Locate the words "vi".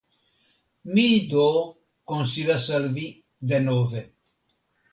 2.99-3.07